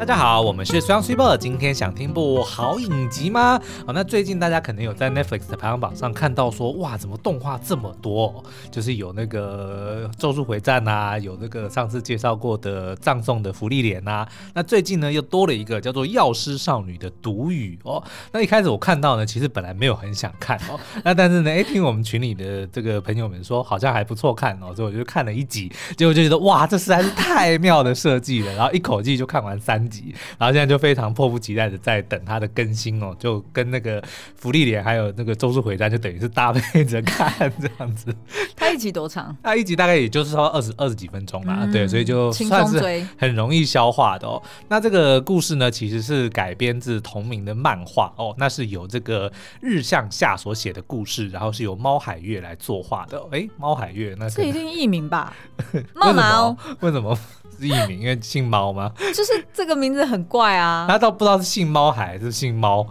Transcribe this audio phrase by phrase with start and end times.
[0.00, 3.60] 大家好，我们是 Sun Super，今天想听部好影集吗？
[3.86, 8.42] 哦，那最近大家可能有在 Netflix 的排行榜上看到说，哇，怎么动画这么多？
[8.70, 14.26] 就是有那个《咒术回战》啊，有那个上次介绍过的葬送的芙莉莲啊。
[14.54, 18.02] 那最近呢，又多了一个叫做《药师少女的毒语》哦。
[18.32, 30.14] 那一开始我看到呢，其实本来没有很想看哦， 那但是呢，哎，听我们群里的这个朋友们说，好像还不错看哦，所以我就看了一集，结果就觉得哇，这实在是太妙的设计了，然后一口气就看完三集。
[30.38, 34.02] 然后现在就非常迫不及待的在等它的更新哦，就跟那个
[34.36, 38.14] 福利脸还有那个周术回战，就等于是搭配着看这样子。
[38.56, 39.36] 它一集多长？
[39.42, 44.40] 它一集大概也就是说二十二十几分钟啦，嗯、对，所以就算是很容易消化的哦。
[44.68, 49.30] 那这个故事呢，其实是改编自同名的漫画哦，那是由这个
[49.60, 53.20] 日向夏所写的故事，然后是由猫海月来作画的。
[53.32, 55.34] 哎，猫海月，那这一定艺名吧？
[55.94, 56.56] 猫毛？
[56.80, 57.18] 为什么？
[57.60, 58.92] 是艺名，因为姓猫吗？
[59.14, 60.86] 就是这个名字很怪啊。
[60.88, 62.86] 他倒不知道是姓猫还是姓猫。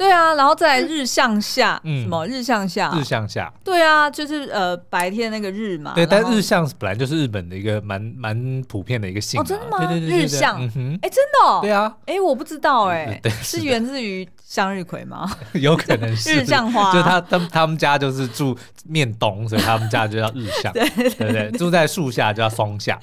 [0.00, 2.90] 对啊，然后再日向下，嗯，什么日向下？
[2.96, 3.52] 日向下。
[3.62, 5.92] 对啊，就是呃白天那个日嘛。
[5.94, 9.38] 对，但日向本来就是日本的一个蛮蛮普遍的一个姓。
[9.38, 9.76] 哦，真的吗？
[9.86, 10.56] 对对对，日向。
[10.56, 11.58] 哎，真的哦。
[11.60, 11.94] 对啊。
[12.06, 13.20] 哎，我不知道哎。
[13.22, 15.30] 对，是源自于向日葵吗？
[15.52, 16.34] 有可能是。
[16.34, 16.90] 日向花。
[16.94, 18.56] 就他他他们家就是住
[18.86, 20.72] 面东，所以他们家就叫日向。
[20.72, 22.98] 对对对，住在树下就叫松下。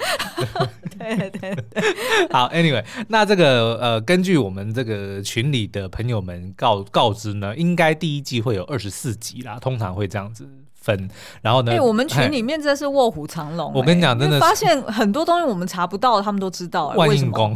[0.97, 1.83] 对 对对。
[2.31, 6.83] 好，Anyway，那这个呃，根据我们这个群里的朋友们告。
[6.91, 10.49] 告知呢，应该第一季会有二十四集啦，通常会这样子。
[10.87, 11.09] 分。
[11.41, 13.73] 然后呢，哎，我们群里面真是卧虎藏龙。
[13.73, 16.87] 我跟你讲，真的发现很多东西我们查不到，他们都知道。
[16.95, 17.53] 万应公，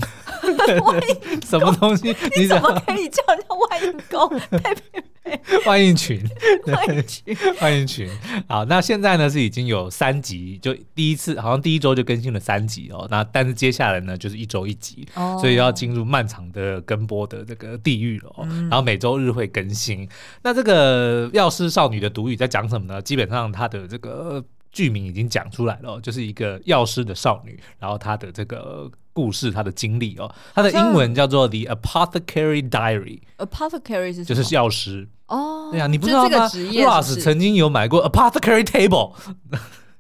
[1.48, 2.14] 什么东西？
[2.36, 4.42] 你怎么可以叫人家万应公？
[5.66, 6.20] 万应群，
[6.66, 8.10] 万应群， 万应群。
[8.50, 13.08] 好，那现在呢是已经有三集，就第一次好像第一周就更新了三集哦。
[13.10, 18.34] 那但是接下来呢就是一周一集，哦、所以要进入漫长的跟播的这个地狱了。
[18.40, 20.10] 嗯、然后每周日会更新。
[20.42, 23.00] 那这个药师少女的毒语在讲什么呢？
[23.02, 28.90] 基本上它的这个剧名已经讲出来了，就是一个药师的少女，然后她的这个。
[29.14, 33.20] 故事，她的经历哦，她的英文叫做《The Apothecary Diary》。
[33.46, 35.68] Apothecary 是就是药师哦。
[35.70, 39.14] 对呀，你不知道吗？Ross 曾经有买过 Apothecary Table。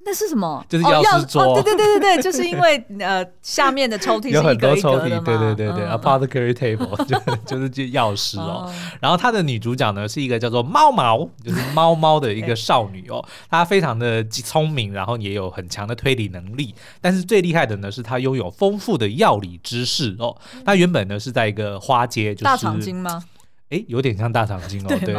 [0.03, 0.65] 那是什么？
[0.67, 1.53] 就是钥匙桌。
[1.55, 8.71] 对对对对对， 就是因为呃，下面的抽屉有很多抽屉，对对对对，Apothecary Table 就就是就钥匙哦。
[8.99, 13.23] 然后他的女主角呢是一个叫做猫毛，就是猫猫的一个少女哦。
[13.49, 16.73] 她非常的聪明，然后也有很强的推理能力。
[16.99, 20.35] 但是最厉害的呢是她拥有丰富的药理知识哦。
[20.65, 23.23] 她原本呢是在一个花街，就是大长今吗？
[23.71, 24.87] 哎，有点像大长今哦。
[24.89, 25.13] 对对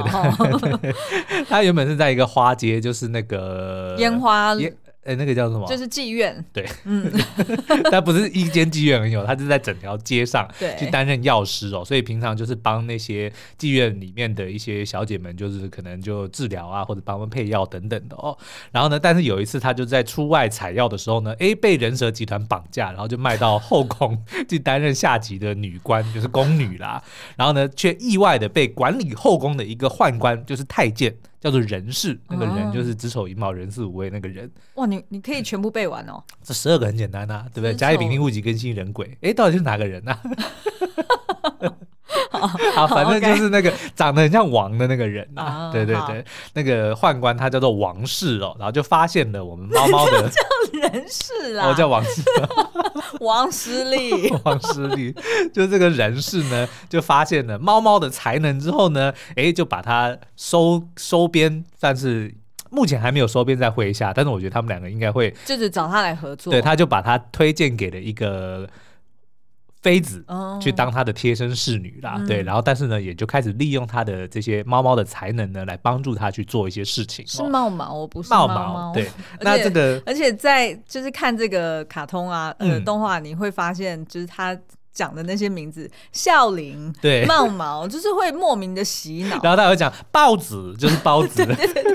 [0.80, 0.94] 对，
[1.48, 4.54] 她 原本是在一个花街，就是那个烟花。
[5.04, 5.66] 哎，那个叫什么？
[5.66, 6.44] 就是妓院。
[6.52, 7.10] 对， 嗯，
[7.90, 10.48] 但不是一间妓院而已，他是在整条街上
[10.78, 18.36] 去担任药师哦，所以平常就是帮那些妓院里面的一些小姐们，就是可能就治疗啊，或者帮他们配药等等的哦。
[18.70, 24.16] 然后呢，但是有一次他就在出外采药的时候呢，哎，被人蛇集团绑架，然后就卖到后宫
[24.48, 27.02] 去担任下级的女官，就是宫女啦。
[27.36, 31.12] 然后呢，却意外的被管理后宫的一个宦官，就是太监。
[31.42, 34.48] 叫做人事，那个人就是子丑寅卯壬巳午未那个人。
[34.76, 36.22] 哇，你你可以全部背完哦。
[36.40, 37.74] 这十二个很简单呐、啊，对不对？
[37.74, 40.22] 甲乙丙丁戊己庚辛壬癸，哎，到底是哪个人呐、啊？
[42.48, 50.40] 好， 反正就是那个长得很像王的那个人啊，对对对，那个宦官他叫做王氏哦，然后就发现了我们猫猫的 叫
[50.80, 52.22] 人事啊，我叫王氏，
[53.20, 55.14] 王失利，王失利，
[55.52, 62.34] 就这个人事呢，就发现了猫猫的才能之后呢，哎，就把它收收编，但是
[62.70, 68.68] 目前还没有收编在麾下，但是我觉得他们两个应该会，就是找他来合作，对，他就把他推荐给了一个。
[69.82, 70.24] 妃子
[70.60, 77.26] 去当他的贴身侍女啦，对，然后但是呢，也就开始利用他的这些猫猫的才能呢，来帮助他去做一些事情。
[77.26, 78.92] 是猫毛，我不是猫毛。
[78.94, 79.10] 对，
[79.40, 84.56] 那这个，而且在就是看这个卡通啊，呃，动画你会发现，就是他
[84.92, 89.40] 讲的那些名字，孝林，对，茂毛，就是会莫名的洗脑。
[89.42, 91.42] 然后他会讲豹子，就是包子，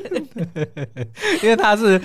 [1.42, 2.02] 因为他是。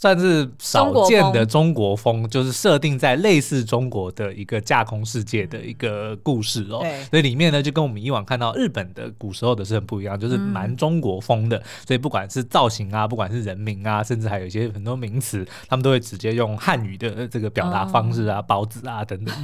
[0.00, 6.78] 算是少见的中国风，就是设定在类似中国的一个架空世界的一个故事哦。
[6.80, 11.58] 对所以里面呢，就跟我们以往看到日本的古时候的是很不一样，就是蛮中国风的。
[11.58, 19.34] 嗯、所以不管是造型啊，不管是人名啊，甚至还有一些很多名词，他们都会直接用汉语的这个表达方式啊，哦、包子啊 等等。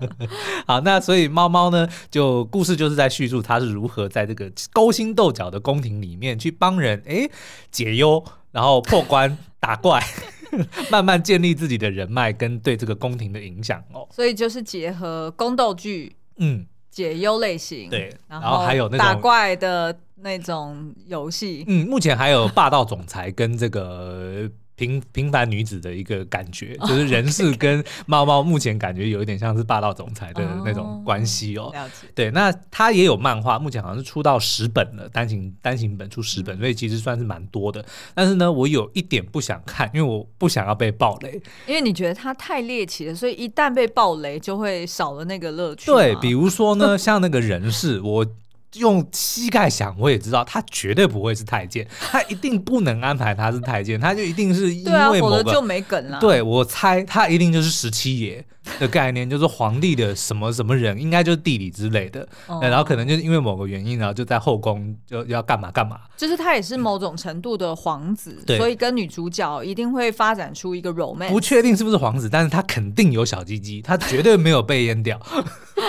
[0.66, 7.28] 好，那所以猫猫呢，就故事就是在叙述它是如何在这个勾心斗角的宫廷里面去帮人哎
[7.70, 8.24] 解忧。
[8.52, 10.02] 然后破关打怪，
[10.90, 14.06] 慢慢建立自己的人脉跟对这个宫廷的影响哦。
[14.10, 24.50] 所以就是结合宫斗剧，嗯，解忧类型，对，然后还有那种打怪的那种游戏，嗯，目前还有霸道总裁跟这个。
[24.80, 31.70] 平平凡女子的一个感觉，就是人事跟猫猫目前感觉有一点像是霸道总裁的那种关系哦。
[32.14, 37.84] 对，那他也有漫画，目前好像是出到十本了，单行单行本出十本，所以其实算是蛮多的。
[38.14, 45.84] 但是呢，我有一点不想看，因为我不想要被暴雷，因为你觉得他太猎奇了，所以一旦被暴雷就会少了那个乐趣。
[45.84, 48.26] 对，比如说呢，像那个人事，我。
[48.74, 56.18] 用膝盖想，我也知道他绝对不会是太监，他一定不能安排他是太监，他就一定是因为某个，就没梗了。
[56.20, 58.44] 对，我猜他一定就是十七爷
[58.78, 62.28] 的概念，就是皇帝的什么什么人，应该就是弟弟之类的。
[62.62, 65.98] 然后可能就是因为某个原因，然后就在后宫就要干嘛干嘛。
[66.16, 71.30] 就是他也是某种程度的皇子，所以跟女主角一定会发展出一个 romance。
[71.30, 75.18] 不确定是不是皇子，但是他肯定有小鸡鸡，他绝对没有被阉掉。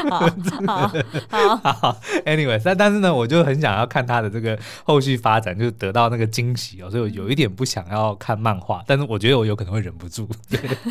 [0.10, 0.32] 好
[1.30, 2.58] 好好， anyway。
[2.72, 10.28] 但但是呢，我就很想要看他的这个后续发展，就是得到那个惊喜哦，所以我有一点不想要看漫画，但是我觉得我有可能会忍不住。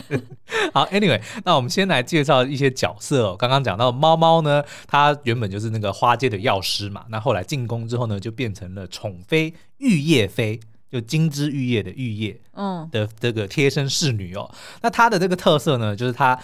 [0.75, 3.37] 好，Anyway，那我们先来介绍一些角色哦。
[3.38, 10.61] 刚刚讲到猫猫呢，它原本就是那个花街的药师嘛，那后来进宫之后呢，就变成了宠妃玉叶妃，
[10.93, 14.50] 就金枝玉叶的玉叶，嗯，的这个贴身侍女哦。
[14.83, 16.38] 那它的这个特色呢，就是它。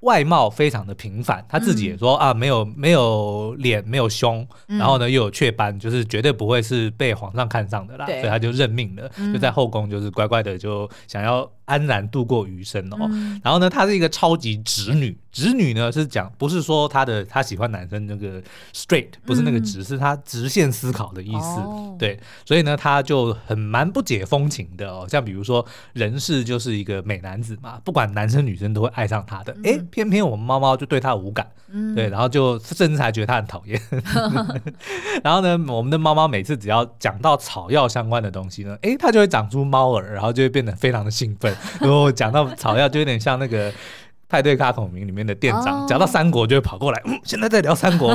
[0.00, 8.20] 外貌非常的平凡，他自己也说、嗯、啊，没有没有脸，没有胸，嗯、然后呢又有雀斑，就是绝对不会是被皇上看上的啦，对。
[8.20, 11.50] 所以他就认命了，嗯、就在后宫就是乖乖的就想要。
[11.70, 18.42] 安然度过余生哦，嗯、然后呢，她是一个超级直女，直女呢是讲不是说她的她喜欢男生那个
[18.74, 33.80] straight，不是那个直，嗯、是她直线思考的意思，哦、对，所以呢，她就很蛮不解风情的哦，像比如说人事就是一个美男子嘛，不管男生女生都会爱上他的，哎、嗯，偏偏我们猫猫就对他无感，嗯、对，然后就甚至还觉得他很讨厌，
[35.22, 41.54] 然后呢，我们的猫猫每次只要讲到草药相关的东西呢，哎，它就会长出猫耳，然后就会变得非常的兴奋。
[41.80, 43.72] 然后讲到草药，就有点像那个
[44.28, 46.00] 派对咖孔明里面的店长，讲、oh.
[46.00, 48.14] 到三国就会跑过来，嗯，现在在聊三国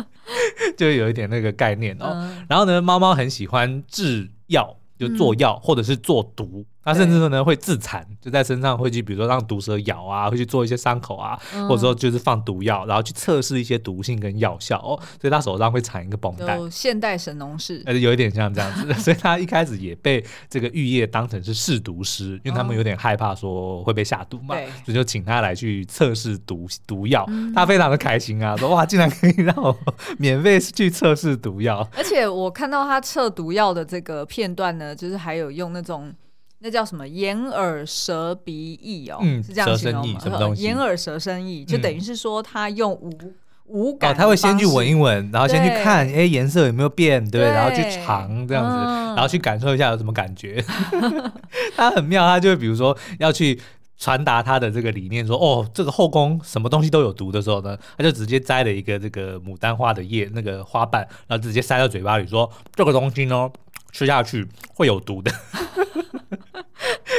[0.76, 2.06] 就有一点那个概念哦。
[2.06, 2.44] Uh.
[2.48, 6.64] 然后呢，猫猫很喜欢制药，就做药、嗯、或者是做毒。
[6.88, 11.38] 他甚至说呢会自残，就在身上会去，比如说让毒蛇咬啊，会去做一些伤口啊，
[11.68, 14.98] 或者说就是放毒药，然后去测试一些毒性跟药效哦。
[15.20, 18.94] 所以他手上会缠一个绷带，有现代神农氏，呃，有一点像这样子。
[19.00, 27.28] 所以他一开始也被这个玉叶当成是试毒师，因为他们有点害怕说会被下毒嘛，所以就请他来去测试毒毒药。
[27.54, 29.76] 他非常的开心啊，说哇，竟然可以让我
[30.18, 31.86] 免费去测试毒药。
[31.96, 36.14] 而且我看到他测毒药的这个片段呢，就是还有用那种。
[36.60, 40.20] 那叫什么眼耳舌鼻意哦，嗯、是这样形容吗？
[40.20, 40.62] 什么东西？
[40.64, 43.34] 眼耳舌身意，就等于是说他用五、嗯、
[43.66, 50.64] 五感，哦，他会先去闻一闻，然后先去看，哎对，颜色有没有变，对不，对然后去尝这样子，嗯、然后去感受一下有什么感觉。
[51.76, 53.60] 他很妙，他就会比如说要去
[53.96, 63.48] 传达他的这个理念，说哦，这个后宫什么东西都有毒的时候呢，他就直接摘了一个这个牡丹花的叶，那个花瓣，然后直接塞到嘴巴里，说这个东西呢，
[63.92, 64.44] 吃下去
[64.74, 65.30] 会有毒的。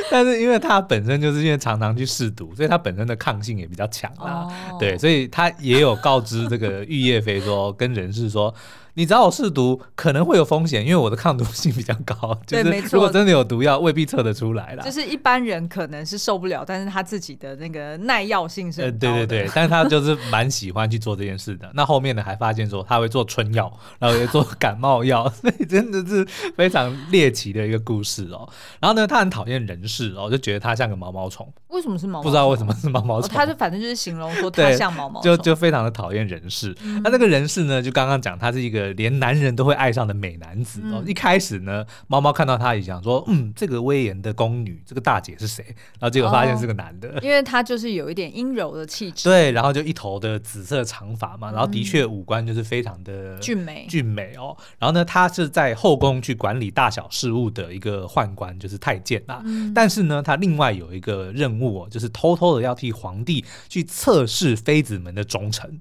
[0.12, 4.48] 但是因为他本身就是因为常常去试毒，所以他本身的抗性也比较强啊。
[4.72, 4.80] Oh.
[4.80, 8.54] 对，所以他也有告知这个玉叶飞说，跟人事说。
[8.96, 12.38] 你找我试毒可能会有风险，因为我的抗毒性比较高。
[12.48, 12.90] 对，没错。
[12.94, 14.84] 如果真的有毒药，未必测得出来啦。
[14.84, 21.70] 就是一般人可能是受不了，但是他自己的那个耐药性是对对对，但是他就是蛮喜欢去做这件事的。
[21.76, 28.50] 那后面呢，还发现说他会做春药，然后也做感冒药， 所以真的是非常猎奇的一个故事哦。
[28.80, 31.48] 然后呢，他很讨厌人事哦，就觉得他像个毛毛虫。
[31.70, 32.24] 为什么是毛毛虫？
[32.24, 33.30] 不知道为什么是毛毛虫。
[33.30, 36.76] 他就反正就是形容说他像毛毛虫，就就非常的讨厌人事。
[36.84, 38.79] 嗯、那这个人事呢，就刚刚讲他是一个。
[38.94, 41.04] 连男人都会爱上的美男子哦！
[41.06, 45.64] 一开始呢，猫猫看到他也想说，嗯，这个威严的宫女，这个大姐是谁？
[46.00, 49.30] 然后结果发现是个男的，因为他就是有一点阴柔的气质。
[49.30, 54.56] 对，然后就一头的紫色长发嘛，然后的确五官就是非常的俊美俊美哦。
[54.78, 59.44] 然后呢，他是在后宫去管理大小事务的一个宦官，就是太监啊。
[59.76, 65.80] 但是呢，他另外有一个任务哦，就是偷偷的要替皇帝去测试妃子们的忠诚。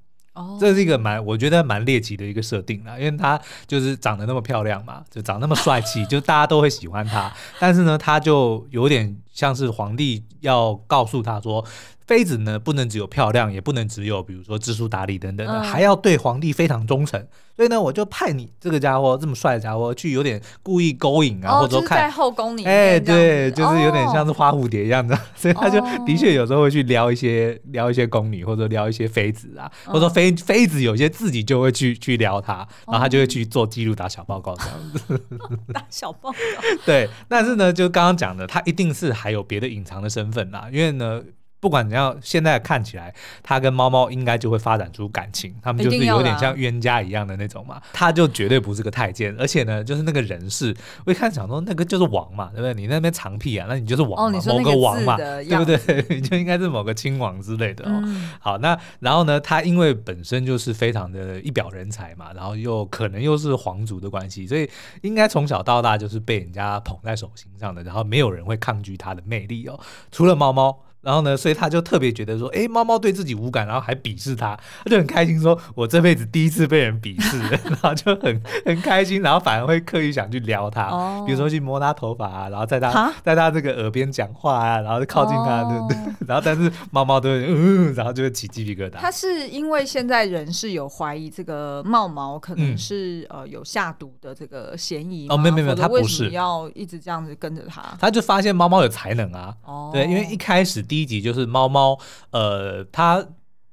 [0.61, 7.33] 这是一个蛮，我觉得蛮猎奇的一个设定啦，因为他就是长得那么漂亮嘛，就长那么帅气， 就大家都会喜欢他。
[7.59, 11.65] 但是呢，他就有点像是皇帝要告诉他说，
[12.09, 17.25] 妃子呢不能只有漂亮，也不能只有比如说知书达理等等的，还要对皇帝非常忠诚。
[17.55, 25.19] 所以呢，我就派你这个家伙这么帅的家伙去，有点故意勾引啊，或者说看在后宫里，哎，对，就是有点像是花蝴蝶一样的。
[25.35, 35.21] 所以他就的确有时候会去撩一些撩一些宫女，或者撩一些妃子啊，或者说妃妃子有些自己就会去去撩他，然后他就会去做记录打小报告这样子。
[35.75, 36.37] 打小报告。
[36.87, 41.21] 对，但是呢，就刚刚讲的，他一定是还有别的隐藏的身份啦，因为呢。
[41.61, 43.13] 不管怎样，现在看起来，
[43.43, 47.83] 他跟猫猫应该就会发展出感情，他们就是有点像冤家一样的那种嘛。
[47.93, 50.73] 他就绝对不是个太监，而且呢，就是那个人事，
[51.05, 52.75] 我一看想说那个就是王嘛，对不对？
[52.75, 56.05] 你那边长屁啊，那你就是王嘛，某个王嘛，对不对？
[56.11, 58.03] 你就应该是某个亲王之类的哦。
[58.05, 64.71] 嗯、好，那然后呢，他因为本身就是非常的一表人才嘛，然后又可能又是皇族的关系，所以
[65.03, 69.81] 应该从小到大就是被人家捧在手心上的，然后没有人会抗拒他的魅力哦，
[70.13, 70.85] 除了猫猫。
[71.09, 85.97] 然后呢，所以他就特别觉得说，哎，猫猫对自己无感，然后还鄙视他，他就很开心，说我这辈子第一次被人鄙视， 然后就很很开心，然后反而会刻意想去撩他，哦、比如说去摸他头发啊，然后在他在他这个耳边讲话啊，然后就靠近他，对不对？
[86.29, 88.99] 然后但是猫猫都会嗯，然后就会起鸡皮疙瘩。
[88.99, 96.29] 他是因为现在人是有怀疑这个茂毛可能是、嗯、呃有下毒的这个嫌疑哦，没有没有，他不是。
[96.33, 100.85] 要一直这样子跟着他，他就发现猫猫有才能啊，哦、对，因为一开始。
[100.89, 101.99] 第一集就是猫猫，
[102.31, 103.27] 呃，他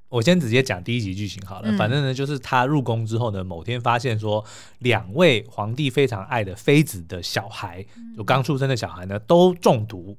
[0.10, 1.70] 我先直接讲第一集剧情好了。
[1.70, 4.44] 嗯、反正呢，就是他入宫之后呢，某天发现说，
[4.80, 10.18] 两位皇帝非常爱的妃子的小孩，就刚出生的小孩呢，都中毒。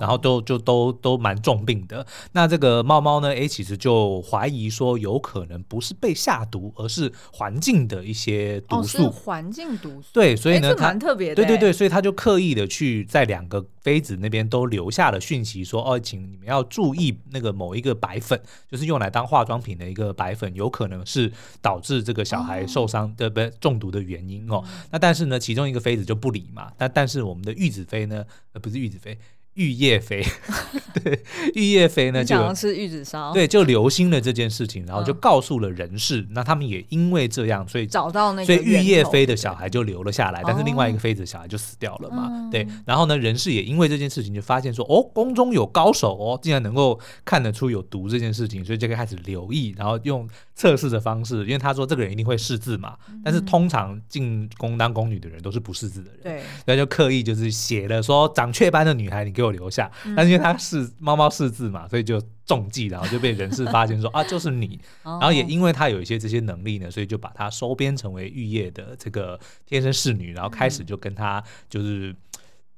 [0.00, 2.06] 然后都就都都蛮重病的。
[2.32, 3.34] 那这个猫猫呢？
[3.34, 9.06] 哎，其实就怀疑说，有可能不是被下毒，而是环境的一些毒素。
[9.06, 10.08] 哦、环境毒素。
[10.12, 11.34] 对，所以呢，蛮特别的。
[11.34, 18.40] 对对对，所以他就刻意的去在两个妃子那边都留下了讯息，说哦，请你们要注意那个某一个白粉，
[18.70, 21.30] 就是用来当化妆品的一个白粉，有可能是
[21.60, 24.62] 导致这个小孩受伤的不、哦、中毒的原因哦。
[24.66, 26.72] 嗯、那但是呢，其中一个妃子就不理嘛。
[26.78, 29.18] 那但是我们的玉子妃呢，呃，不是玉子妃。
[29.56, 30.24] 玉叶妃，
[31.02, 31.18] 对，
[31.54, 59.45] 玉叶妃呢就吃玉子烧，对，就留心了这件事情，然后就告诉了人事，嗯、那他们也因为这样，所以找到那个，所以玉叶妃的小孩就留了下来，但是另外一个妃子小孩就死掉了嘛，哦、对，然后呢，人事也因为这件事情就发现说，哦，宫中有高手哦，竟然能够看得出有毒这件事情，所以就开始留意，然后用测试的方式，因为他说这个人一定会识字嘛，嗯、但是通常进宫当宫女的人都是不识字的人，对，所以就刻意就是写了说长雀斑的女孩，你给我。
[59.50, 64.80] 留下，但是因为他是猫猫识字嘛，所以就中计，然后就被人事发现说 啊，就是你。
[65.02, 72.14] 然后也因为他有一些这些能力呢，所以就把他收编成为玉叶的这个贴身侍女，然后开始就跟他就是。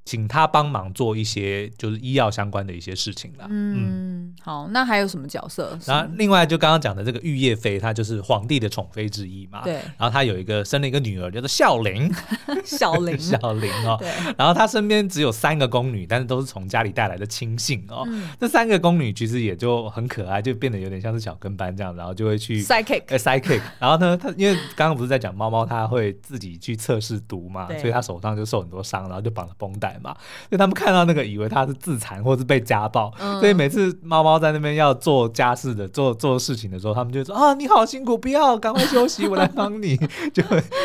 [0.09, 3.45] 请他帮忙做一些就是医药相关的一些事情啦。
[3.51, 5.79] 嗯，嗯好，那还有什么角色？
[5.85, 9.61] 然后另外就刚刚讲的这个玉叶妃，她就是皇帝的宠妃之一嘛。
[9.65, 9.75] 对。
[9.75, 12.11] 然后她有一个生了一个女儿，叫做孝陵。
[12.65, 13.17] 孝陵。
[13.21, 13.99] 孝陵哦。
[14.01, 14.09] 对。
[14.39, 18.05] 然后她身边只有三个宫女，但是都是从家里带来的亲信哦。
[18.07, 18.31] 嗯。
[18.41, 23.61] 这三个宫女其实也就很可爱，就变得有点像是小跟班这样，然后就会去 psychic，呃 psychic。
[23.79, 29.98] 然后呢，她因为刚刚不是在讲猫猫，它会自己去测试毒嘛，所以它手上就受很多伤，然后就绑了绷带。
[30.03, 30.15] 嘛，
[30.49, 39.97] 所以他们看到那个，以为他是自残或是被家暴，嗯、所以每次猫猫在那边要做家事的、做做事情的时候，他们就说啊，你好辛苦，不要，赶快休息，我来帮你，
[40.33, 40.43] 就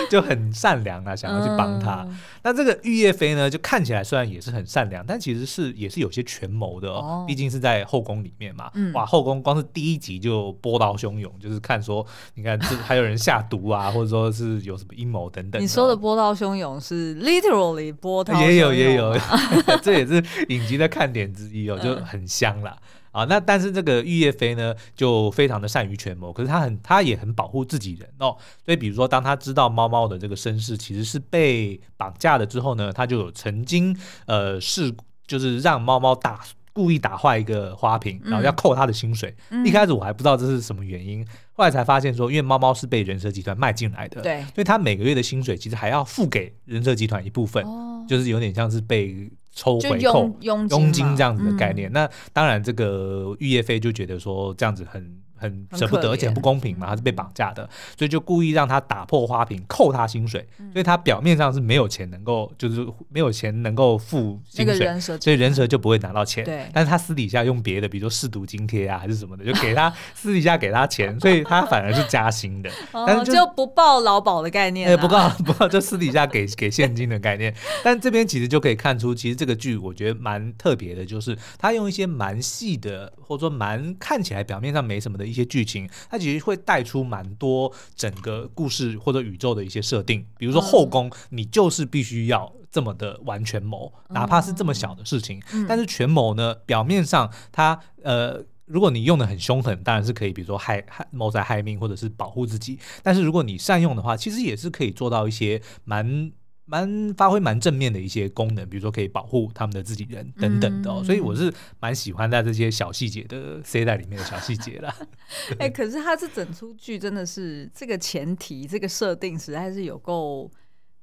[0.10, 2.06] 就很善良啊，想要去帮他。
[2.08, 8.70] 嗯、那这个玉叶妃呢，就看起来虽然也是很善良，但其实是也是有些权谋的哦，毕竟是在后宫里面嘛。
[8.74, 15.62] 嗯、哇，后宫光是第一集就波涛汹涌，就是看说，你看这还有人下毒啊，或者说是有什么阴谋等等。
[15.62, 19.16] 你说的波涛汹涌是 literally 波涛，也有也有。
[19.82, 22.78] 这也是影集的看点之一哦， 就很香啦。
[23.14, 23.24] 啊。
[23.30, 28.36] 那但是这个玉叶妃呢，就非常的善于权谋，可是她很，她也很保护自己人哦。
[28.66, 34.94] 所以比如说，当她知道猫猫的这个身世其实是被绑架了之后呢，她就有曾经呃是
[35.26, 36.42] 就是让猫猫打
[36.74, 39.36] 故意打坏一个花瓶，然后要扣他的薪水。
[39.52, 49.30] 嗯、一开始我还不知道这是什么原因，后来才发现说，因为猫猫是被人蛇集团卖进来的，对，所以他每个月的薪水其实还要付给人蛇集团一部分，哦、就是有点像是被。
[49.54, 66.46] 抽回扣佣金这样子的概念，嗯、那当然这个预业费就觉得说这样子很很舍不得，而且很不公平嘛，他是被绑架的，所以就故意让他打破花瓶，扣他薪水，所以他表面上是没有钱能够，就是没有钱能够付薪水，所以人蛇就不会拿到钱。
[66.46, 77.54] 对，但是他私底下用别的，比如说试毒津贴啊，还是什么的，就给他 私底下给他钱，所以他反而是加薪的，但是就，就不报劳保的概念，哎，不报不报，就私底下给 给现金的概念。
[77.84, 90.24] 但这边其实就可以看出，其实这个剧我觉得蛮特别的，就是他用一些蛮细的，或者说蛮看起来表面上没什么的一些剧情，它其实会带出蛮多整个故事或者宇宙的一些设定。
[90.38, 95.42] 比如说后宫，你就是必须要这么的完全谋，哪怕是这么小的事情。
[95.68, 102.78] 但是权谋呢，表面上它呃，如果你用的很凶狠，当然是可以，比如说害害谋财害命，或者是保护自己。
[103.02, 106.32] 但是如果你善用的话，其实也是可以做到一些蛮。
[106.66, 114.96] 蛮发挥蛮正面的一些功能，比如说可以保护他们的自己人等等的、哦，嗯、所以我是蛮喜欢在这些小细节的塞在里面的小细节啦。
[115.60, 120.50] 哎、欸，可是他这整出剧真的是这个前提，这个设定实在是有够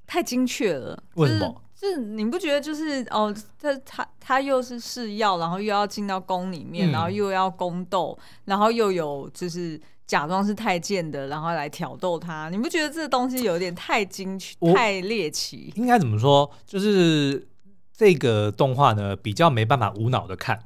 [0.07, 1.03] 太精确了。
[1.17, 1.63] 为什么？
[1.75, 9.81] 就是你不觉得就是哦，他他他又是试药，然后又要进到宫里面，嗯、然后又要宫斗，然后又有就是。
[10.11, 15.73] 假装是太监的，然后来挑逗他，你不觉得这东西有点太精确、太猎奇？
[15.77, 16.51] 应该怎么说？
[16.67, 17.47] 就是
[17.97, 20.59] 这个动画呢，比较没办法无脑的看。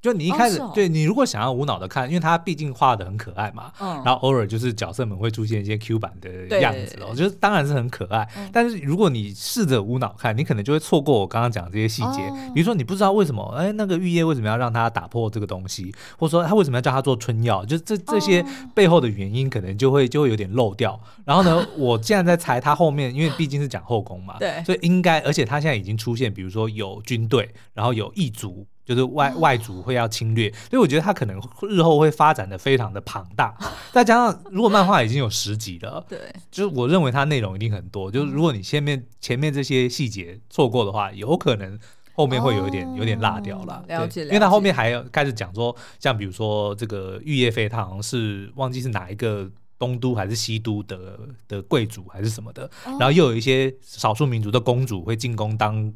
[0.00, 3.72] 就你一开始，对你如果想要无脑的看，因为它毕竟画的很可爱嘛，
[4.04, 8.28] 然后偶尔就是角色们会出现一些 Q 版的样子哦，就是当然是很可爱。
[8.52, 12.20] 但是如果你试着无脑看，你可能就会错过我刚刚讲这些细节。
[12.54, 20.98] 比如说你不知道为什么，哎，那个玉叶为什么要让他打破这个东西，或者说他为什么要叫他做春药，就这这些背后的原因，可能就会就会有点漏掉。
[21.24, 28.64] 然后呢， 我现在在猜他后面，因为毕竟是讲后宫嘛，对，所以应该，而且他现在已经出现，比如说有军队，然后有异族。
[28.88, 33.54] 就是外外族会要侵略，所以我觉得他可能日后会发展的非常的庞大。
[33.92, 36.18] 再加上如果漫画已经有十集了，对，
[36.50, 38.10] 就是我认为它内容一定很多。
[38.10, 41.78] 就是如果你前面前面这些细节错过的话，有可能
[42.14, 43.84] 后面会有一点有点落掉了。
[43.88, 49.50] 了解，因为他后面还要开始讲说，像比如说这个玉叶飞，他好像是忘记是哪一个。
[49.78, 55.92] 东都还是西都的的贵族还是什么的，哦、然后又有一些少数民族的公主会进宫当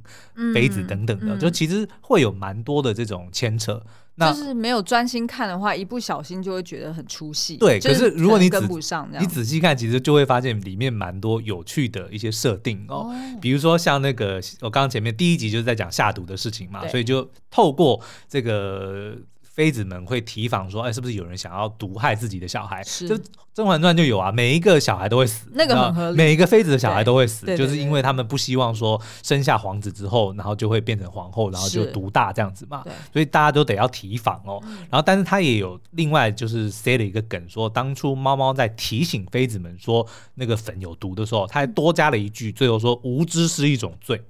[0.55, 3.83] 妃子等等的，嗯嗯、就其实会有蛮多的这种牵扯。
[4.15, 7.57] 那就是没有专心看的话，一不小心就会觉得很出戏。
[7.57, 13.09] 对，可是如果你跟不上，你仔细看，其实就会发现里面蛮多有趣的一些设定哦。
[13.09, 19.17] 哦比如说像那个我刚刚前面第一集就是在讲下毒的事情嘛，所以就透过这个。
[19.53, 23.15] 妃子们会提防说：“哎，是不是有人想要毒害自己的小孩？”是就
[23.53, 26.17] 《甄嬛传》就有啊，每一个小孩都会死，那个很合理。
[26.17, 32.83] 每一个妃子的小孩都会死，就是因为他们不希望说生下皇子之后，然后就会变成皇后，然后就毒大这样子嘛。
[33.13, 34.59] 所以大家都得要提防哦。
[34.91, 44.23] 然后，但是他也有另外就是塞了一个梗，说当初猫猫在提醒妃子们说那个粉有毒的时候，他还多加了一句，最后说无知是一种罪。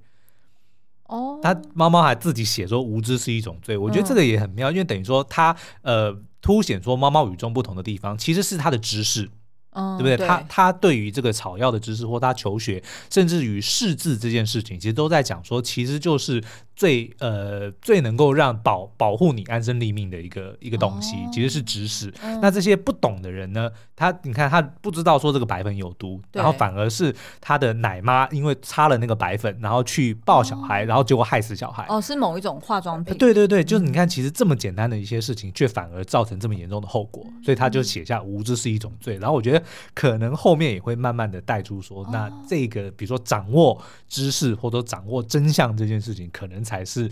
[1.12, 9.29] 哦，他猫猫还自己写说无知是一种罪，我觉得这个也很妙，因为等于说他呃凸显说猫猫与众不同的地方，其实是他的知识，
[9.72, 10.16] 对不对？
[10.16, 16.42] 他他对于这个草药的知识，或他求学，甚至于识字这件事情，其实都在讲说，其实就是。
[16.75, 22.13] 最呃最能够让保保护你安身立命的一个一个东西，哦、其实是知识。
[22.23, 31.85] 嗯、那这些不懂的人呢，他你看他不知道说这个白粉有毒，然后反而是他的奶妈因为擦了那个白粉，然后去抱小孩，哦、然后结果害死小孩。
[31.89, 33.17] 哦，是某一种化妆品。
[33.19, 39.19] 对对对，就是你看，其实这么简单的一些事情，却反而造成这么严重的后果，嗯、所以他就写下无知是一种罪。
[39.19, 39.63] 然后我觉得
[39.95, 46.62] 可能后面也会慢慢的带出说，那这个比如说掌握知识或者掌握真相这件事情，可能。
[46.62, 47.11] 才是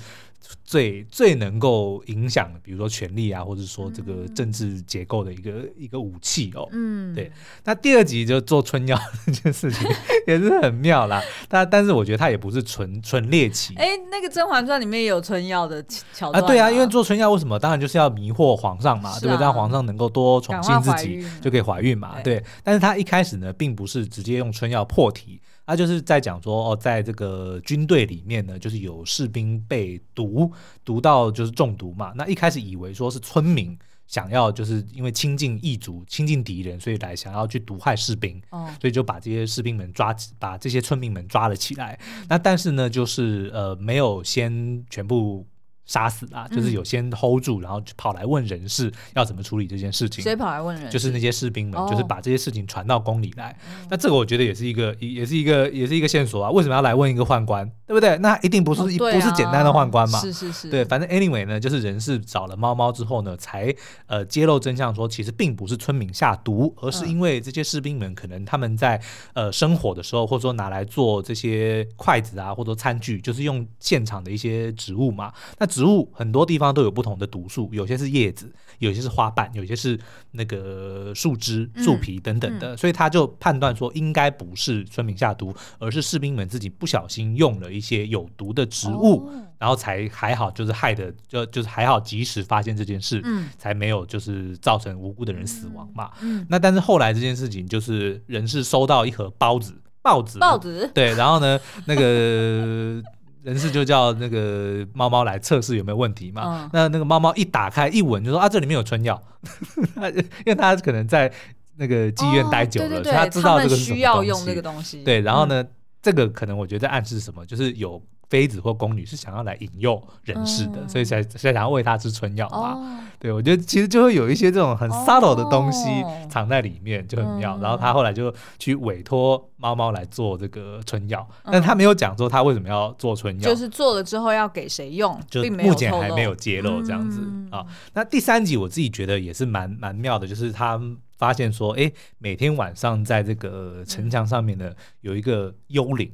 [0.65, 6.69] 最最能够影响，比如说权力啊，或者说这个政治结构的一个、嗯、一个武器哦。
[6.73, 7.31] 嗯，对。
[7.65, 9.89] 那第二集就做春药这件事情
[10.27, 11.23] 也是很妙啦。
[11.49, 13.75] 但但是我觉得它也不是纯纯猎奇。
[13.77, 16.47] 哎，那个《甄嬛传》里面也有春药的桥段啊？
[16.47, 17.59] 对啊，因为做春药为什么？
[17.59, 19.41] 当然就是要迷惑皇上嘛，啊、对不对？
[19.41, 22.21] 让皇上能够多宠幸自己，就可以怀孕嘛。
[22.25, 22.45] 对，对。
[22.65, 25.41] 但是他一开始呢，并不是直接用春药破题。
[25.71, 30.53] 他就是在讲说哦，在这个军队里面呢，就是有士兵被毒
[30.85, 32.13] 毒到就是中毒嘛。
[32.17, 33.79] 那一开始以为说是村民
[34.09, 41.97] 想要就是因为亲近异族、亲近敌人，所以来想要去毒害士兵，哦，所以就把这些士兵们抓，把这些村民们抓了起来。
[42.29, 45.47] 那但是呢，就是呃没有先全部。
[45.91, 50.23] 杀死啊，就是有先 hold 住，然后跑来问人事要怎么处理这件事情。
[50.23, 50.89] 谁跑来问人？
[50.89, 53.59] 就是那些士兵们，就是把这些事情传到宫里来。
[53.89, 56.51] 那这个我觉得也是一个，也是一个，也是一个线索啊。
[56.53, 58.17] 为什么要来问一个宦官，对不对？
[58.19, 60.21] 那一定不是一不是简单的宦官嘛。
[60.21, 60.71] 是是是。
[60.71, 63.75] 对，反正 anyway 呢，就是人事找了猫猫之后呢，才
[64.07, 75.33] 呃揭露真相，说其实并不是村民下毒，而是因为这些士兵们可能他们在呃生火的时候，或者说拿来做这些筷子啊，或者餐具，就是用现场的一些植物嘛。
[75.59, 79.99] 那植物很多地方都有不同的毒素，有些是叶子，有些是花瓣，有些是
[80.33, 96.11] 那个树枝、树皮等等的，嗯嗯、所以他就判断说，应该不是村民下毒，而是士兵们自己不小心用了一些有毒的植物，哦、然后才还好，就是害的就就是还好及时发现这件事，嗯、才没有就是造成无辜的人死亡嘛。
[96.49, 103.03] 那但是后来这件事情就是人是收到一盒包子，报纸，报纸，对，然后呢，那个。
[103.43, 106.43] 人事就叫那个猫猫来测试有没有问题嘛？
[106.65, 109.21] 嗯、那那个猫猫一打开一闻就说啊，这里面有春药，
[110.45, 111.33] 因为它可能在
[111.77, 113.77] 那个妓院待久了，哦、对对对，所以他知道这个。
[113.77, 115.03] 需要用这个东西。
[115.05, 115.69] 对，然后呢，嗯、
[116.03, 118.03] 这个可能我觉得在暗示什么，就是有。
[118.31, 122.75] 妃子或宫女是想要来引诱人士的，嗯、所以才才想要喂他吃春药嘛。
[122.75, 125.89] 哦、对，我觉得其实就会有一些这种很 subtle 的东西
[126.29, 127.57] 藏在里面，就很妙。
[127.57, 137.67] 哦、然后他后来就去委托猫猫来做这个春药，嗯、但他没有讲说他为什么要做春药，就是做了之后要给谁用，就目前还没有揭露这样子、嗯、啊。
[137.95, 140.81] 那第三集我自己觉得也是蛮蛮妙的，就是他
[141.19, 146.13] 发现说，哎，每天晚上在这个城墙上面呢，有一个幽灵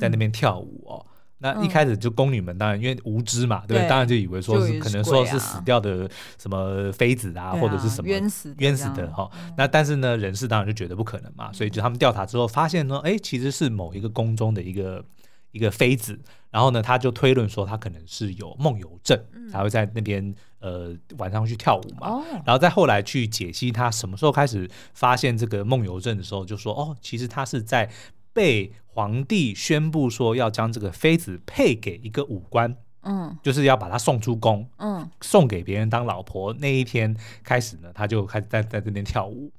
[0.00, 1.04] 在那边跳舞哦。
[1.42, 9.28] 那一开始就宫女们当然因为无知嘛，对，当然就以为说是可能说是死掉的什么妃子啊，或者是什么冤死冤死的哈。
[9.56, 15.04] 那但是呢，人事当然就觉得不可能嘛，所以就他们调查之后发现呢，哎，其实是某一个宫中的一个
[15.50, 16.16] 一个妃子，
[16.50, 22.22] 然后呢，他就推论说他可能是有梦游症，才会在那边呃晚上去跳舞嘛。
[22.46, 27.90] 然后再后来去解析他什么时候开始发现这个梦游症的时候，就说哦，其实他是在。
[28.32, 39.50] 被皇帝宣布说要将这个妃子配给一个武官，嗯，就是要把她送出宫，嗯，送给别人当老婆那一天开始呢，他就开始在在这边跳舞。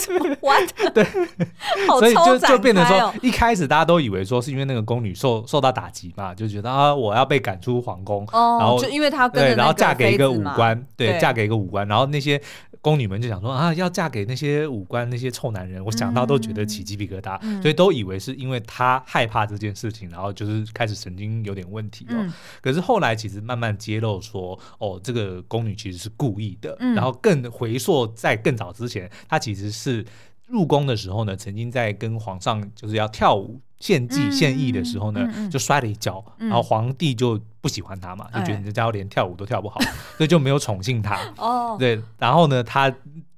[0.00, 0.92] 什 么？What？
[0.92, 1.04] 对，
[2.00, 12.40] 所以就就变成说，一开始大家都以为说是因为那个宫女受受到打击嘛，就觉得啊，我要被赶出皇宫，然后就因为她对，然后嫁给一个武官，对，嫁给一个武官，然后那些。
[12.84, 22.12] 宫女们就想说啊，要嫁给那些武官那些臭男人，我想到都觉得起鸡皮疙瘩，嗯、所以都以为是因为她害怕这件事情，然后就是开始神经有点问题哦。
[22.12, 30.04] 嗯、可是后来其实慢慢揭露说，哦，这个宫女其实是故意的，嗯、然后更回溯在更早之前，她其实是
[30.46, 33.58] 入宫的时候呢，曾经在跟皇上就是要跳舞。
[33.84, 41.20] 献祭献艺的时候呢，就摔了一跤，嗯、然后皇帝就不喜欢他嘛，嗯、就觉得你这家伙连跳舞都跳不好，哎、 所以就没有宠幸他。
[41.36, 42.90] 哦，对，然后呢，他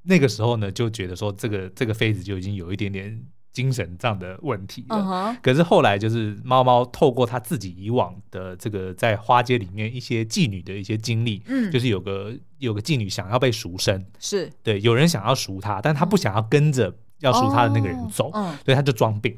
[0.02, 3.20] 那个时候呢就觉得说，这个这个妃子就已经有一点点
[3.52, 4.96] 精神上的问题了。
[4.96, 5.36] 嗯、哼。
[5.42, 14.48] 可是后来就是猫猫透过他自己以往的这个在花街里面一些妓女的一些经历，嗯，就是有个有个妓女想要被赎身，是。
[14.62, 19.36] 对，有人想要赎她，但她不想要跟着要赎她的那个人走，所以她就装病。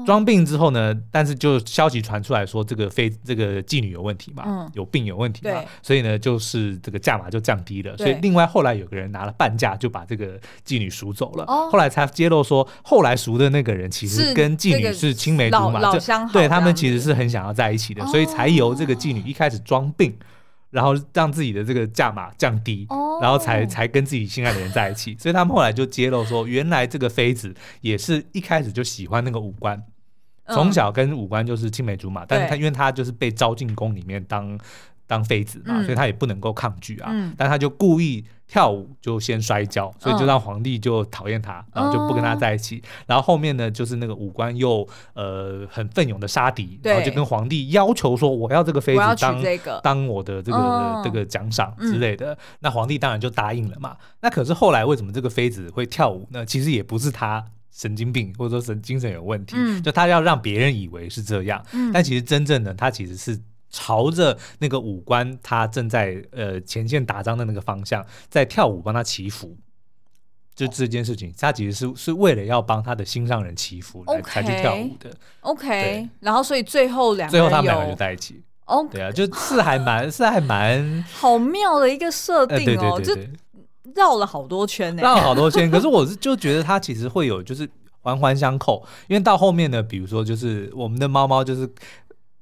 [0.00, 7.96] 哦，装病之后呢，但是就消息传出来说，这个非这个妓女有问题嘛，嗯、有病有问题嘛，所以呢，就是这个价码就降低了。
[7.96, 11.44] 所以另外后来有个人拿了半价就把这个妓女赎走了。
[11.44, 15.80] 哦、后来才揭露说，后来赎的那个人其实跟妓女是青梅竹马，
[16.32, 20.16] 对他们其实是很想要在一起的，哦、所以才由这个妓女一开始装病。
[20.70, 23.22] 然后让自己的这个价码降低，oh.
[23.22, 25.16] 然后才才跟自己心爱的人在一起。
[25.18, 29.82] 所以他们后来就揭露说，原来这个妃子也是一开始就喜欢那个武官，
[30.48, 32.24] 从小跟武官就是青梅竹马。
[32.24, 34.58] 嗯、但是他因为他就是被招进宫里面当
[35.06, 37.10] 当妃子嘛，嗯、所以他也不能够抗拒啊。
[37.12, 38.24] 嗯、但他就故意。
[38.48, 42.82] 跳舞就先摔跤，所以就让皇帝就讨厌他，然后就不跟他在一起。
[43.06, 49.42] 然后后面呢，就是那个武官又呃很奋勇的杀敌，然后就跟皇帝要求说，我要这个妃子当
[49.82, 52.36] 当我的这个这个奖赏之类的。
[52.60, 53.94] 那皇帝当然就答应了嘛。
[54.22, 56.46] 那可是后来为什么这个妃子会跳舞呢？
[56.46, 63.38] 其实也不是他神经病，或者说神精神有问题，就他要让别人以为是这样，但其实真正的他其实是。
[63.70, 69.56] 朝着那个武官，他正在呃前线打仗的那个方向，在跳舞帮他祈福，
[70.54, 75.10] 就这件事情，他其实是是为了要帮他的心上人祈福来才去跳舞的。
[75.40, 78.42] OK，然后所以最后两最后他们两个就在一起。
[78.64, 83.14] 哦，对啊，就是还蛮是还蛮 好妙的一个设定哦，就
[83.94, 85.68] 绕了好多圈呢，绕了好多圈。
[85.72, 87.68] 可是我是就觉得他其实会有就是
[88.00, 91.70] 环环相扣，因为到后面呢，比如说就是我们的猫猫就是。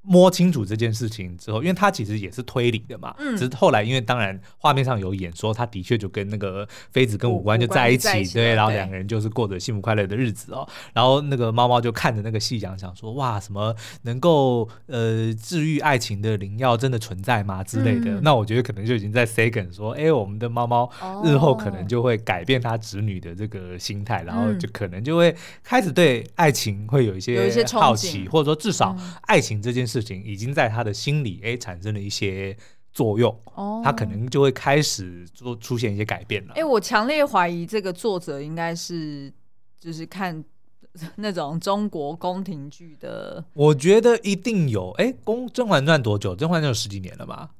[0.09, 10.65] 摸清楚这件事情之后，因为他其实也是推理的嘛，嗯，只是后来因为当然画面上有演说，他的确就跟那个妃子跟武官就在一起，对，然后两个人就是过着幸福快乐的日子哦。
[10.95, 18.13] 然后那个猫猫就看着那个戏讲，想说哇，什么能够呃治愈爱情的灵药真的存在吗之类的？
[18.13, 20.89] 嗯、那我觉得可能就已经在梗说，哎，我们的猫猫
[21.25, 29.96] 日后可能就会改变他侄女的这个心态，然后就可能就会开始对爱情会有一些好奇，或者说至少爱情这件事。
[30.01, 32.55] 事情已经在他的心里哎产生了一些
[32.93, 36.53] 作用，哦，他可能就会开始做出现一些改变了。
[36.55, 39.33] 哎，我强烈怀疑这个作者应该是
[39.79, 40.45] 就是看
[41.17, 43.43] 那种中国宫廷剧的。
[43.55, 44.91] 我觉得一定有。
[44.99, 46.33] 哎，宫《甄嬛传》多久？
[46.37, 47.51] 《甄嬛传》有十几年了吧？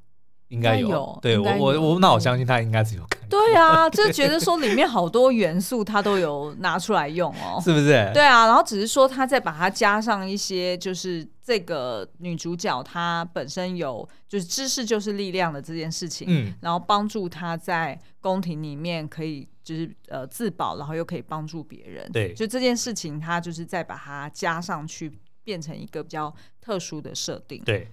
[0.49, 0.89] 应该有。
[0.89, 3.27] 有对有我我我那我相信他应该是有看。
[3.29, 8.09] 对啊， 就觉得说里面好多元素他都有拿出来用哦，是不是？
[8.13, 25.11] 对啊，然后只是说他再把它加上一些，就是这个女主角她本身有就是知识就是力量的这件事情，嗯，然后帮助她在宫廷里面可以就是呃自保，然后又可以帮助别人，对，就这件事情他就是再把它加上去，
[25.43, 27.89] 变成一个比较特殊的设定，对。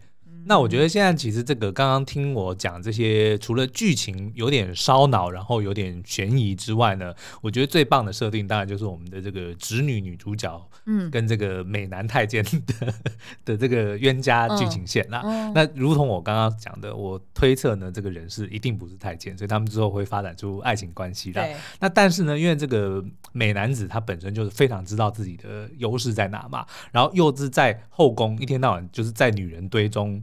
[0.46, 12.94] 那我觉得现在其实这个刚刚听我讲这些，除了剧情有点烧脑，然后有点悬疑之外呢，我觉得最棒的设定当然就是我们的这个直女女主角，嗯，跟这个美男太监的
[13.42, 15.22] 的这个冤家剧情线啦。
[15.54, 21.42] 那如同我刚刚讲的，我推测呢，这个人是一定不是太监，所以他们之后会发展出爱情关系的。
[21.80, 30.22] 那但是呢，因为这个美男子他本身就是非常知道自己的优势在哪嘛，然后又是在后宫一天到晚就是在女人堆中。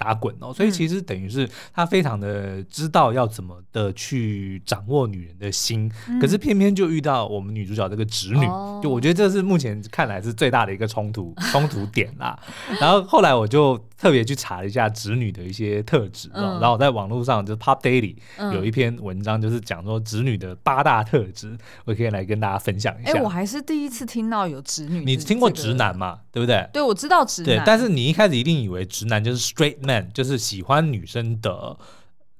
[0.00, 12.38] 打滚哦，所以其实等于是他非常的知道要怎么的去掌握女人的心，嗯、可是偏偏就遇到我们女主角这个侄女，哦、就我觉得这是目前看来是最大的一个冲突冲突点啦。
[12.80, 18.16] 然后后来我就特别去查了一下侄女的一些特质，嗯、然后我在网络上就是 Pop Daily
[18.54, 23.12] 有一篇文章，就是讲说侄女的八大特质，我可以来跟大家分享一下。
[23.12, 26.20] 哎，我还是第一次听到有侄女，你听过直男嘛？
[26.32, 26.66] 对不对？
[26.72, 31.76] 对，我知道直男，对，但是你一开始一定以为直男就是 straight man，就是喜欢女生的。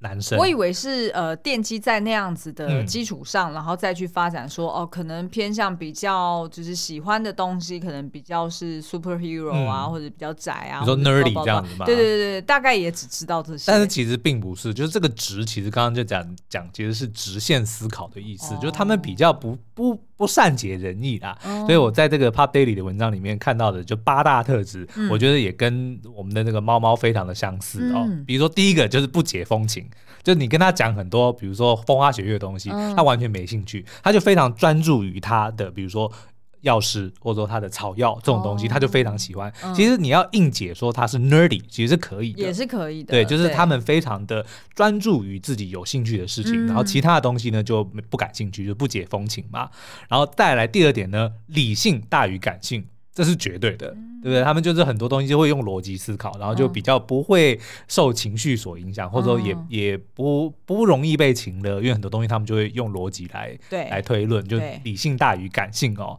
[0.02, 11.84] 男生，我以为是呃奠基在那样子的基础上，嗯、然后再去发展说哦，可能偏向比较就是喜欢的东西，可能比较是 superhero 啊，嗯、或者比较宅啊，你说 nerdy 这样子吗？
[11.84, 13.70] 对对对，大概也只知道这些。
[13.70, 21.34] 但是其实并不是，就是这个直，其实刚刚就讲讲，其实是直线思考的意思，哦、就是他们比较不不不善解人意啦。
[21.42, 28.04] 哦、所以我在这个 Pop Daily 的文章里面看到的就八大特质，嗯、我觉得也跟我们的那个猫猫非常的相似哦。
[28.06, 29.88] 嗯、比如说第一个就是不解风情。
[30.22, 36.12] 就你跟他讲很多，比如说风花雪月的东西，嗯、他完全没兴趣，他就非常专注于他的，比如说
[36.62, 39.52] 药师或者说他的草药这种东西，哦、他就非常喜欢。
[39.62, 43.12] 嗯、其实你要硬解说他是 nerdy，其实是可以的，也是可以的。
[43.12, 44.44] 对，就是他们非常的
[44.74, 49.70] 专注于自己有兴趣的事情，然后其他的东西呢就不感兴趣，就不解风情嘛。
[50.08, 52.84] 然后再来第二点呢，理性大于感性。
[53.12, 53.88] 这是绝对的，
[54.22, 54.42] 对不对？
[54.44, 66.18] 他们就是很多东西就会用逻辑思考，然后就比较不会受情绪所影响，或者说也也不不容易被情勒，因为很多东西他们就会用逻辑来对来推论，就理性大于感性哦。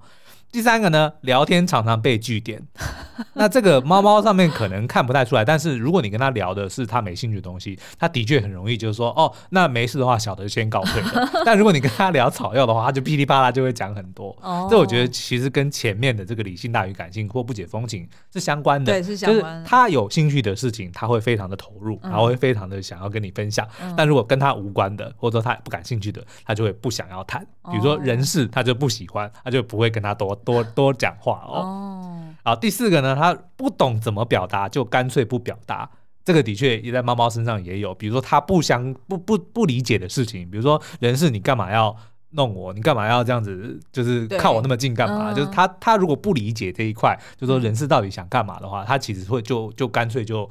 [0.52, 2.62] 第三个呢，聊天常常被拒点，
[3.34, 11.30] 那这个猫猫上面可能看不太出来，但是如果你跟他聊的是他没兴趣的东西，他的确很容易就是说，哦，那没事的话，小的先告退了。
[11.46, 14.38] 但如果你跟他聊草药的话，他就噼里啪啦就会讲很多。
[14.42, 18.92] 哦，这我觉得其实跟前面的这个理性大于感性或不解风情是相关的。
[18.92, 19.60] 对，是相关的。
[19.60, 23.66] 就是他有兴趣的事情，他会非常的投入，然后会非常的想要跟你分享。
[23.82, 27.42] 嗯，但如果跟他无关的，或者说他不感兴趣的，他就会不想要谈。
[27.72, 30.38] 比如说人事，他就不喜欢，他就不会跟他多。
[30.44, 35.90] 多多讲话哦，好，第四个呢，他不懂怎么表达，就干脆不表达。
[36.24, 41.96] 这个的确也在猫猫身上也有，比如说他不相不不不理解的事情，比如说人事，你干嘛要
[42.32, 42.72] 弄我？
[42.74, 43.80] 你干嘛要这样子？
[43.92, 45.34] 就是靠我那么近干嘛？
[45.34, 50.48] 就是他他如果不理解这一块，就说人事到底想干嘛的话，他其实会就就干脆就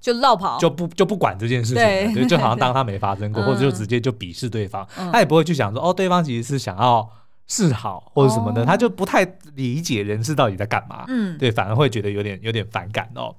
[0.00, 7.08] 就绕跑，就不就不管这件事情，就就好像当他没发生过， 或者就直接就鄙视对方，他也不会去想说哦，对方其实是想要。
[7.48, 13.34] 示好或者什么的，哦、他就不太理解人事到底在干嘛，嗯，对，反而会觉得有点有点反感哦。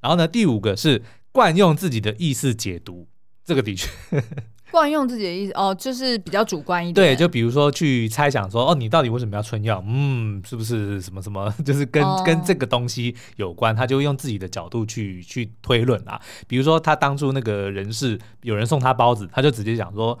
[0.00, 3.06] 然后呢，第五个是惯用自己的意思解读，
[3.44, 3.88] 这个的确
[4.72, 6.94] 惯用自己的意思哦，就是比较主观一点。
[6.94, 9.84] 对，就比如说去猜想说，哦，你到底为什么要春药？
[9.86, 16.18] 嗯，是不是什么什么， 就是跟、哦、跟这个东西有关，他就用自己的角度去去推论啊。
[16.48, 20.18] 比如说他当初那个人事有人送他包子，他就直接讲说。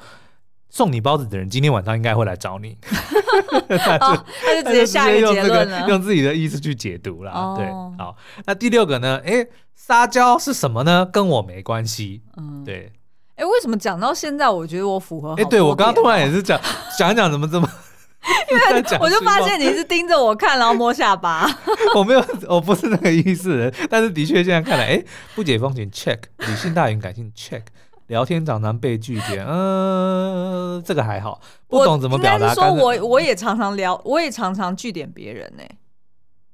[0.74, 2.78] 送你包子的人今天晚上应该会来找你，
[3.78, 7.30] 他就他就直接下一个结论了，用自己的意思去解读了。
[7.30, 7.66] 哦、对，
[8.02, 9.20] 好，那第六个呢？
[9.22, 11.06] 哎，撒娇是什么呢？
[11.12, 12.22] 跟我没关系。
[12.38, 12.90] 嗯，对。
[13.36, 15.34] 哎，为什么讲到现在，我觉得我符合？
[15.34, 16.58] 哎，对我刚刚突然也是讲
[16.98, 17.68] 讲一讲怎么这么，
[18.50, 21.46] 因为我就发现你是盯着我看，然后摸下巴。
[21.94, 23.70] 我没有，我不是那个意思。
[23.90, 25.04] 但是的确现在看来，哎，
[25.34, 27.60] 不解风情 check，理性大于感性 check。
[28.08, 32.54] 聊天常常被句点，嗯、 呃，这个还好，不懂怎么表达。
[32.54, 35.78] 说我我也常常聊，我也常常拒点别人呢、欸。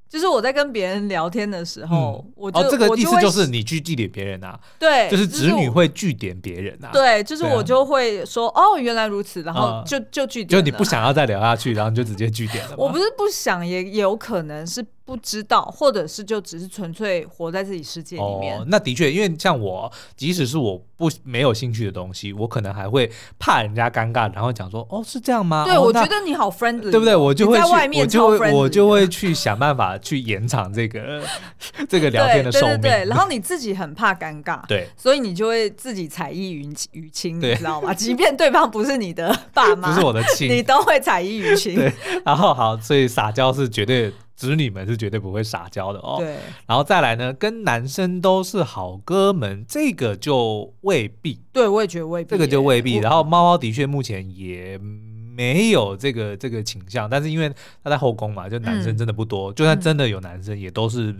[0.08, 12.74] 就是我在跟别人聊天的时候，嗯、我就哦，这个意思就是你去拒点别人啊，对，就是子女会拒点别人啊，对，就是我就会说、啊、哦，原来如此，然后就就拒点，就你不想要再聊下去，然后你就直接拒点了。
[12.78, 14.82] 我不是不想，也也有可能是。
[15.08, 18.58] 不知道，或者是就只是纯粹活在自己世界里面。
[18.58, 27.16] 哦，那的确，因为像我，即使是我不没有兴趣的东西，我可能还会怕人家尴尬，然后讲说：“哦，是这样吗？”对，哦、我觉得你好 friendly，对不对？
[27.16, 31.22] 我就会去，在外面我就会我就会去想办法去延长这个
[31.88, 32.78] 这个聊天的寿命。
[32.82, 37.94] 对，对，对，然后你自己很怕尴尬，对，所以你就会自己采衣娱娱亲，你知道吗？
[37.94, 41.76] 即便对方不是你的爸妈，不是我的亲，你都会采衣娱亲。
[41.76, 41.90] 对，
[42.26, 44.12] 然后好，所以撒娇是绝对。
[44.38, 46.18] 子女们是绝对不会撒娇的哦。
[46.20, 51.40] 对，然后再来呢，跟男生都是好哥们，这个就未必。
[51.52, 52.30] 对，我也觉得未必。
[52.30, 52.98] 这个就未必。
[52.98, 61.12] 然后猫猫的确目前也没有这个这个倾向，但是因为他在后宫嘛，就男生真的不多，嗯、就算真的有男生，也都是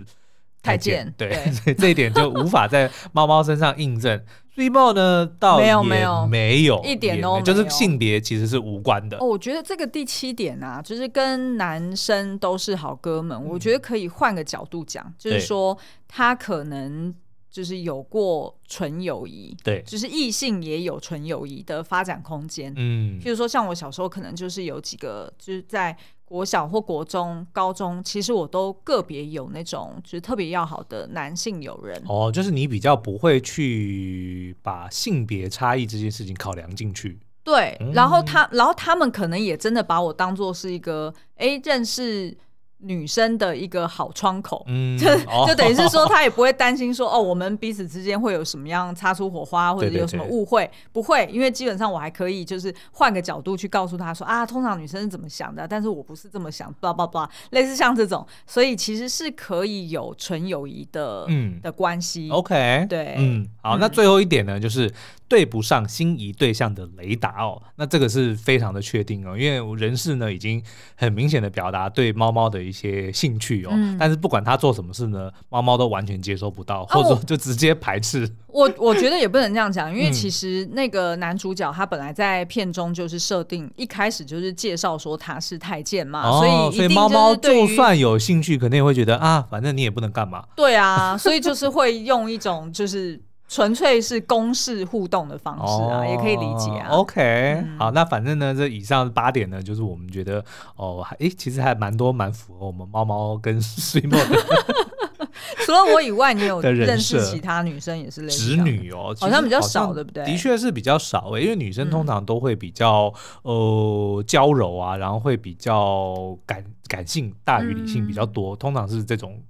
[0.68, 1.04] 太监。
[1.04, 4.20] 太监对，对所以这一点就无法在猫猫身上印证。
[4.58, 9.16] 追梦呢，倒也没有，没有，没有一点都没有，就是性别其实是无关的。
[9.18, 15.78] 哦，我觉得这个第七点啊，就是跟男生都是好哥们，嗯、我觉得可以换个角度讲，就是说
[16.08, 17.14] 他可能
[17.48, 22.74] 就是有过纯友谊，对，就是异性也有纯友谊的发展空间。
[22.76, 25.96] 嗯，譬如说像我小时候，可能就是有几个就是在。
[26.28, 32.02] 国小或国中、高中，其实我都个别有那种就是特别要好的男性友人。
[32.06, 37.18] 哦，就是你比较不会去把性别差异这件事情考量进去。
[37.42, 42.36] 对，嗯、然后他，然后他们可能也真的把我当做是一个哎认识。
[42.80, 45.06] 女生的一个好窗口，嗯， 就
[45.46, 62.30] 就等于是说，她也不会担心说，哦，我们彼此之间会有什么样擦出火花，或者有什么误会，不会，因为基本上我还可以就是换个角度去告诉他说，啊，通常女生是怎么想的，但是我不是这么想，叭叭叭，类似像这种，所以其实是可以有纯友谊的，嗯，的关系。
[62.30, 64.92] OK，对，嗯，好，那最后一点呢，就是。
[65.28, 70.62] 对不上心仪对象的雷达哦，那这个是非常的确定哦，因为人事呢已经
[70.96, 78.24] 很明显的表达对猫猫的一些兴趣哦，嗯、但是不管他做什么事呢，猫猫都完全接收不到，或者说就直接排斥。
[78.24, 90.44] 啊、我我觉得也不能这样讲，因为其实那个男主角他本来在片中就是设定一开始就是介绍说他是太监嘛，哦、所以所以猫猫就算有兴趣，肯定会觉得啊，反正你也不能干嘛。
[90.54, 93.20] 对啊，所以就是会用一种就是。
[93.48, 96.90] 纯粹是公式互动的方式啊，哦、也可以理解啊。
[96.90, 100.44] OK，、嗯、好，那反正呢，这以上八点呢，就是我们觉得
[100.76, 104.36] 哦，哎，其实还蛮多，蛮符合我们猫猫跟水梦的。
[105.64, 110.24] 除了我以外，你有 认识其他女生也是类似直女哦，好像比较少，对不对？
[110.26, 113.12] 的确是比较少诶，因为女生通常都会比较、
[113.44, 119.42] 嗯、呃娇柔啊，然后会比较感感性大于理性比较多，嗯、通常是这种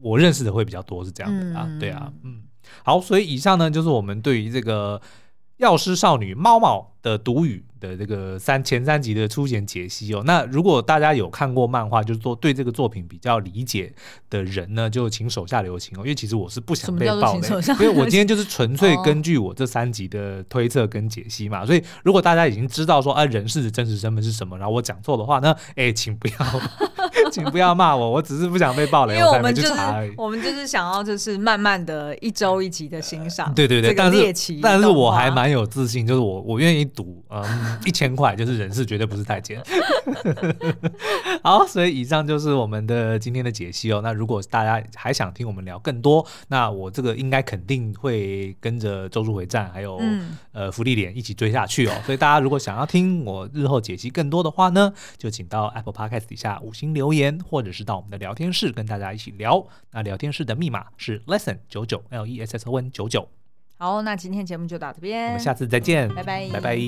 [0.00, 2.42] 我认识的会比较多是这样的啊，嗯、对啊，嗯。
[2.84, 5.00] 好，所以以上呢，就是我们对于这个
[5.58, 13.92] 药师少女猫猫的毒语的这个三前三集的粗浅解析哦，那如果大家有看过漫画，就是说对这个作品比较理解
[14.30, 17.48] 的人呢，就请手下留情哦，因为其实我是不想被爆雷，
[17.80, 26.36] 因为我今天就是纯粹根据我这三集的推测跟解析嘛，哦、所以如果大家已经知道说啊人事的真实身份是什么，然后我讲错的话呢，哎，请不要，
[27.30, 29.72] 请不要骂我，我只是不想被爆雷，因为我们就是
[30.16, 37.78] 我们就是想要就是慢慢的一周一集的欣赏，对对对，但是但是我还蛮有自信，就是我我愿意赌，嗯。
[37.84, 39.60] 一千块就是人事，绝对不是太监。
[41.42, 44.00] 好，所以以上就是我们的今天的解析哦。
[44.02, 51.92] 那如果大家还想听我们聊更多，那我这个应该肯定会跟着《周助回战》还有、嗯、呃芙莉莲一起追下去哦。
[52.04, 59.66] 所以大家如果想要听我日后解析更多的话呢，就请到 Apple Podcast 底下五星留言，或者是到我们的聊天室跟大家一起聊。
[59.90, 63.28] 那聊天室的密码是 Lesson 九九 L E S S O N 九九。
[63.76, 66.78] 好，那今天节目就到这边，我们下次再见，拜拜，拜拜。